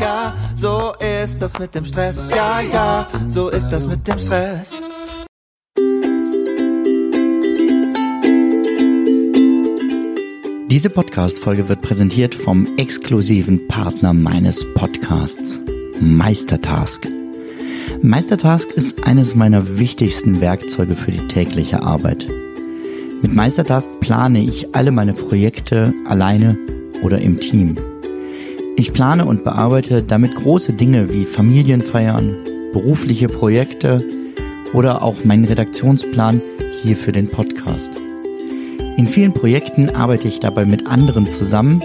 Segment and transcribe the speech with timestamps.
[0.00, 2.28] ja, so ist das mit dem Stress.
[2.30, 4.80] Ja, ja, so ist das mit dem Stress.
[10.68, 15.58] Diese Podcast-Folge wird präsentiert vom exklusiven Partner meines Podcasts,
[16.00, 17.06] Meistertask.
[18.02, 22.26] Meistertask ist eines meiner wichtigsten Werkzeuge für die tägliche Arbeit.
[23.22, 26.58] Mit Meistertask plane ich alle meine Projekte alleine
[27.02, 27.78] oder im Team.
[28.78, 32.36] Ich plane und bearbeite damit große Dinge wie Familienfeiern,
[32.74, 34.04] berufliche Projekte
[34.74, 36.42] oder auch meinen Redaktionsplan
[36.82, 37.90] hier für den Podcast.
[38.98, 41.80] In vielen Projekten arbeite ich dabei mit anderen zusammen,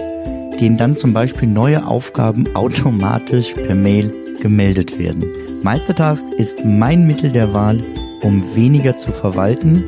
[0.60, 4.12] denen dann zum Beispiel neue Aufgaben automatisch per Mail
[4.42, 5.24] gemeldet werden.
[5.62, 7.82] Meistertask ist mein Mittel der Wahl,
[8.22, 9.82] um weniger zu verwalten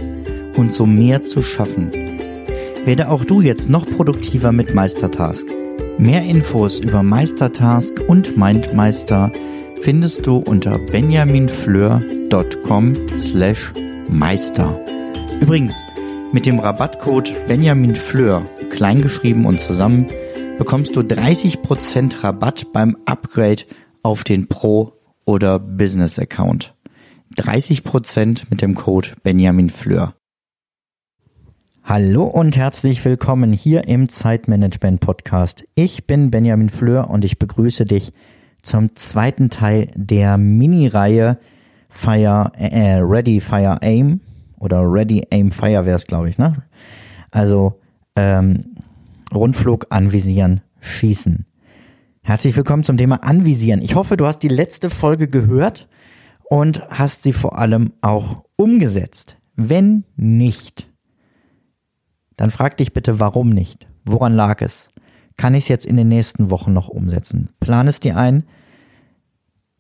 [0.57, 1.91] und so mehr zu schaffen.
[2.87, 5.47] Werde auch du jetzt noch produktiver mit Meistertask.
[5.99, 9.31] Mehr Infos über Meistertask und Mindmeister
[9.81, 13.73] findest du unter benjaminfleur.com slash
[14.11, 14.77] meister.
[15.41, 15.81] Übrigens,
[16.33, 20.09] mit dem Rabattcode benjaminfleur, kleingeschrieben und zusammen,
[20.59, 23.63] bekommst du 30% Rabatt beim Upgrade
[24.03, 26.75] auf den Pro- oder Business-Account.
[27.37, 30.15] 30% mit dem Code benjaminfleur.
[31.87, 35.67] Hallo und herzlich willkommen hier im Zeitmanagement Podcast.
[35.75, 38.15] Ich bin Benjamin Fleur und ich begrüße dich
[38.63, 41.39] zum zweiten Teil der Mini-Reihe
[41.91, 44.23] Fire äh, Ready Fire Aim
[44.59, 46.55] oder Ready Aim Fire wäre es, glaube ich, ne?
[47.31, 47.79] Also
[48.17, 48.61] ähm,
[49.35, 51.45] Rundflug anvisieren, schießen.
[52.23, 53.83] Herzlich willkommen zum Thema Anvisieren.
[53.83, 55.87] Ich hoffe, du hast die letzte Folge gehört
[56.45, 59.37] und hast sie vor allem auch umgesetzt.
[59.55, 60.89] Wenn nicht,
[62.37, 63.87] dann frag dich bitte, warum nicht?
[64.05, 64.91] Woran lag es?
[65.37, 67.51] Kann ich es jetzt in den nächsten Wochen noch umsetzen?
[67.61, 68.45] Plan es dir ein.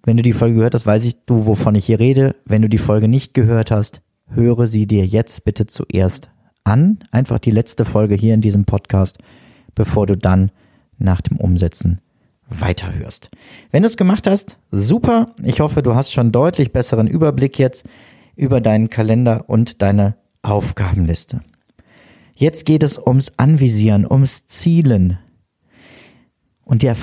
[0.04, 2.34] Wenn du die Folge gehört hast, weiß ich du, wovon ich hier rede.
[2.44, 6.30] Wenn du die Folge nicht gehört hast, höre sie dir jetzt bitte zuerst
[6.64, 6.98] an.
[7.10, 9.18] Einfach die letzte Folge hier in diesem Podcast,
[9.74, 10.50] bevor du dann
[10.98, 12.00] nach dem Umsetzen
[12.48, 13.30] weiterhörst.
[13.70, 15.26] Wenn du es gemacht hast, super.
[15.42, 17.84] Ich hoffe, du hast schon deutlich besseren Überblick jetzt
[18.36, 21.40] über deinen Kalender und deine Aufgabenliste.
[22.34, 25.18] Jetzt geht es ums Anvisieren, ums Zielen.
[26.64, 26.96] Und, der,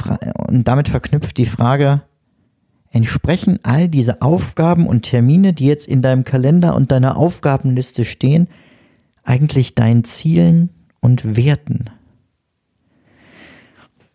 [0.47, 2.01] und damit verknüpft die Frage,
[2.89, 8.49] entsprechen all diese Aufgaben und Termine, die jetzt in deinem Kalender und deiner Aufgabenliste stehen,
[9.23, 10.69] eigentlich deinen Zielen
[10.99, 11.85] und Werten?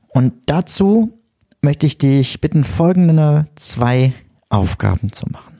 [0.09, 1.19] Und dazu
[1.63, 4.13] möchte ich dich bitten, folgende zwei
[4.49, 5.59] Aufgaben zu machen.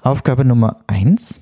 [0.00, 1.40] Aufgabe Nummer eins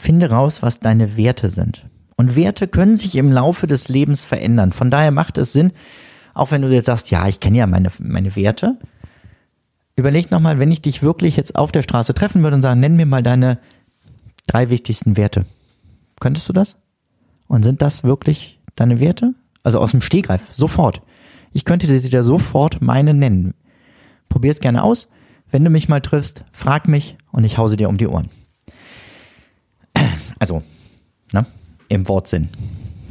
[0.00, 1.84] Finde raus, was deine Werte sind.
[2.16, 4.72] Und Werte können sich im Laufe des Lebens verändern.
[4.72, 5.72] Von daher macht es Sinn,
[6.32, 8.78] auch wenn du jetzt sagst, ja, ich kenne ja meine, meine Werte.
[9.96, 12.96] Überleg nochmal, wenn ich dich wirklich jetzt auf der Straße treffen würde und sagen, nenn
[12.96, 13.58] mir mal deine
[14.46, 15.44] drei wichtigsten Werte.
[16.18, 16.76] Könntest du das?
[17.46, 19.34] Und sind das wirklich deine Werte?
[19.62, 21.02] Also aus dem Stehgreif, sofort.
[21.52, 23.52] Ich könnte dir da sofort meine nennen.
[24.30, 25.08] Probier es gerne aus.
[25.50, 28.30] Wenn du mich mal triffst, frag mich und ich hause dir um die Ohren.
[30.40, 30.64] Also,
[31.32, 31.46] ne?
[31.88, 32.48] Im Wortsinn.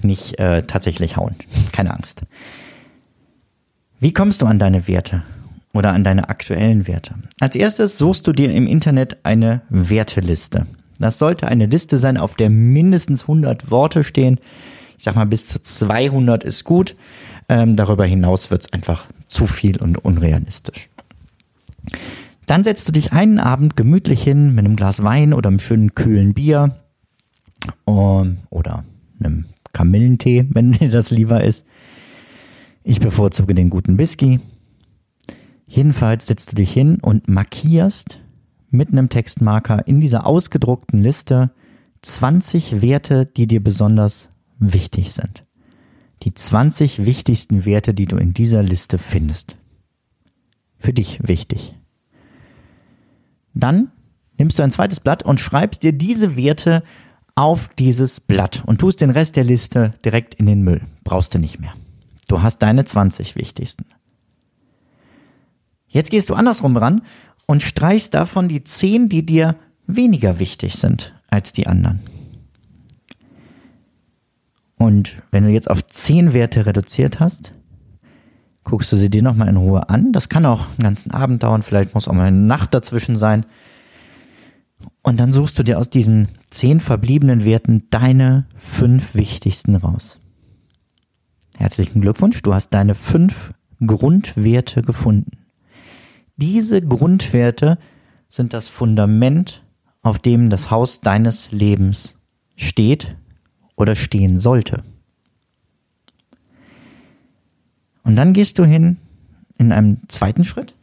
[0.04, 1.36] Nicht äh, tatsächlich hauen.
[1.72, 2.24] Keine Angst.
[4.02, 5.24] Wie kommst du an deine Werte
[5.74, 7.16] oder an deine aktuellen Werte?
[7.40, 10.66] Als erstes suchst du dir im Internet eine Werteliste.
[11.00, 14.40] Das sollte eine Liste sein, auf der mindestens 100 Worte stehen.
[14.98, 16.96] Ich sag mal, bis zu 200 ist gut.
[17.48, 20.90] Ähm, darüber hinaus wird es einfach zu viel und unrealistisch.
[22.46, 25.94] Dann setzt du dich einen Abend gemütlich hin mit einem Glas Wein oder einem schönen
[25.94, 26.79] kühlen Bier
[27.86, 28.86] um, oder
[29.20, 31.66] einem Kamillentee, wenn dir das lieber ist.
[32.84, 34.40] Ich bevorzuge den guten Whisky.
[35.68, 38.20] Jedenfalls setzt du dich hin und markierst
[38.72, 41.52] mit einem Textmarker in dieser ausgedruckten Liste
[42.02, 45.46] 20 Werte, die dir besonders wichtig sind.
[46.24, 49.58] Die 20 wichtigsten Werte, die du in dieser Liste findest.
[50.78, 51.76] Für dich wichtig.
[53.54, 53.92] Dann
[54.38, 56.84] nimmst du ein zweites Blatt und schreibst dir diese Werte
[57.40, 60.82] auf dieses Blatt und tust den Rest der Liste direkt in den Müll.
[61.06, 61.74] Brauchst du nicht mehr.
[62.28, 63.86] Du hast deine 20 wichtigsten.
[65.88, 67.02] Jetzt gehst du andersrum ran
[67.46, 69.56] und streichst davon die 10, die dir
[69.88, 72.02] weniger wichtig sind als die anderen.
[74.78, 77.54] Und wenn du jetzt auf 10 Werte reduziert hast,
[78.66, 80.12] guckst du sie dir nochmal in Ruhe an.
[80.12, 83.46] Das kann auch einen ganzen Abend dauern, vielleicht muss auch mal eine Nacht dazwischen sein.
[85.10, 90.20] Und dann suchst du dir aus diesen zehn verbliebenen Werten deine fünf wichtigsten raus.
[91.58, 93.52] Herzlichen Glückwunsch, du hast deine fünf
[93.84, 95.32] Grundwerte gefunden.
[96.36, 97.80] Diese Grundwerte
[98.28, 99.64] sind das Fundament,
[100.04, 102.16] auf dem das Haus deines Lebens
[102.56, 103.18] steht
[103.76, 104.84] oder stehen sollte.
[108.04, 108.98] Und dann gehst du hin
[109.58, 110.76] in einem zweiten Schritt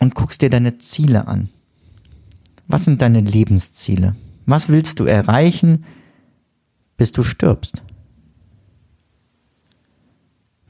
[0.00, 1.48] und guckst dir deine Ziele an.
[2.72, 4.16] Was sind deine Lebensziele?
[4.46, 5.84] Was willst du erreichen,
[6.96, 7.82] bis du stirbst?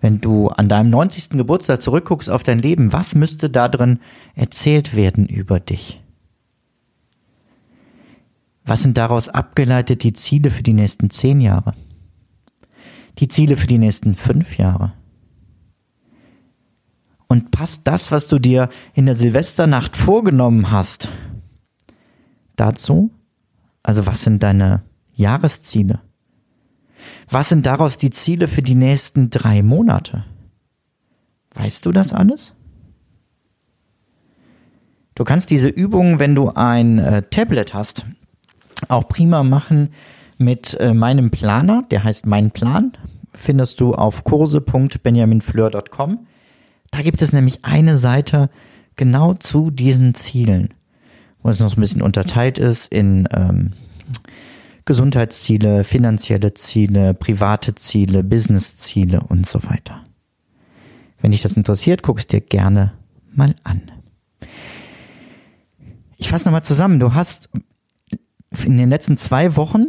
[0.01, 1.29] Wenn du an deinem 90.
[1.31, 4.01] Geburtstag zurückguckst auf dein Leben, was müsste da drin
[4.35, 6.03] erzählt werden über dich?
[8.65, 11.73] Was sind daraus abgeleitet die Ziele für die nächsten zehn Jahre?
[13.19, 14.93] Die Ziele für die nächsten fünf Jahre?
[17.29, 21.09] Und passt das, was du dir in der Silvesternacht vorgenommen hast,
[22.63, 23.11] dazu?
[23.83, 24.83] Also was sind deine
[25.15, 26.01] Jahresziele?
[27.29, 30.25] Was sind daraus die Ziele für die nächsten drei Monate?
[31.55, 32.55] Weißt du das alles?
[35.15, 38.07] Du kannst diese Übung, wenn du ein äh, Tablet hast,
[38.89, 39.91] auch prima machen
[40.39, 42.93] mit äh, meinem Planer, der heißt Mein Plan,
[43.35, 46.27] findest du auf kurse.benjaminfleur.com.
[46.91, 48.51] Da gibt es nämlich eine Seite
[48.97, 50.75] genau zu diesen Zielen,
[51.43, 53.73] wo es noch ein bisschen unterteilt ist in ähm,
[54.85, 60.03] Gesundheitsziele, finanzielle Ziele, private Ziele, Businessziele und so weiter.
[61.21, 62.93] Wenn dich das interessiert, guck es dir gerne
[63.33, 63.83] mal an.
[66.17, 66.99] Ich fasse nochmal zusammen.
[66.99, 67.49] Du hast
[68.65, 69.87] in den letzten zwei Wochen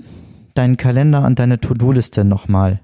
[0.54, 2.80] deinen Kalender und deine To-Do-Liste nochmal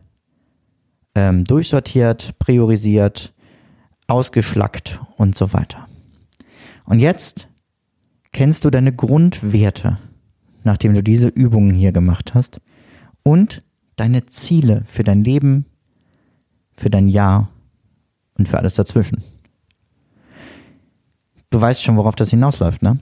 [1.15, 3.33] ähm, durchsortiert, priorisiert,
[4.07, 5.87] ausgeschlackt und so weiter.
[6.85, 7.48] Und jetzt
[8.31, 9.97] kennst du deine Grundwerte,
[10.63, 12.61] nachdem du diese Übungen hier gemacht hast,
[13.23, 13.63] und
[13.95, 15.65] deine Ziele für dein Leben,
[16.73, 17.49] für dein Jahr
[18.37, 19.23] und für alles dazwischen.
[21.49, 22.99] Du weißt schon, worauf das hinausläuft, ne?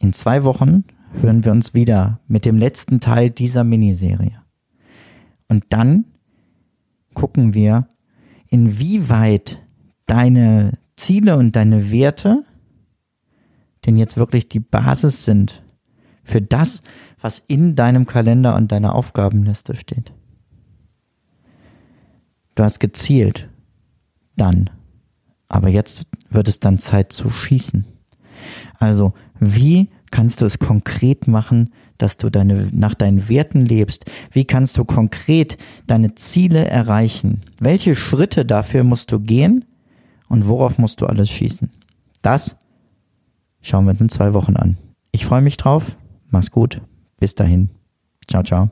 [0.00, 0.84] In zwei Wochen
[1.20, 4.42] hören wir uns wieder mit dem letzten Teil dieser Miniserie.
[5.48, 6.04] Und dann
[7.14, 7.88] gucken wir,
[8.48, 9.60] inwieweit
[10.06, 12.44] deine Ziele und deine Werte
[13.88, 15.62] denn jetzt wirklich die Basis sind
[16.22, 16.82] für das,
[17.22, 20.12] was in deinem Kalender und deiner Aufgabenliste steht.
[22.54, 23.48] Du hast gezielt,
[24.36, 24.68] dann,
[25.48, 27.86] aber jetzt wird es dann Zeit zu schießen.
[28.78, 34.04] Also, wie kannst du es konkret machen, dass du deine, nach deinen Werten lebst?
[34.32, 35.56] Wie kannst du konkret
[35.86, 37.40] deine Ziele erreichen?
[37.58, 39.64] Welche Schritte dafür musst du gehen
[40.28, 41.70] und worauf musst du alles schießen?
[42.20, 42.56] Das
[43.68, 44.78] schauen wir uns in zwei Wochen an.
[45.12, 45.96] Ich freue mich drauf.
[46.30, 46.80] Mach's gut.
[47.18, 47.70] Bis dahin.
[48.26, 48.70] Ciao, ciao.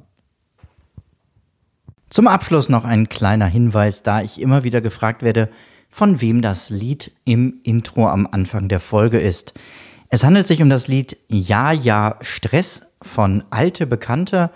[2.08, 5.48] Zum Abschluss noch ein kleiner Hinweis, da ich immer wieder gefragt werde,
[5.90, 9.54] von wem das Lied im Intro am Anfang der Folge ist.
[10.08, 14.50] Es handelt sich um das Lied Ja, ja, Stress von Alte Bekannte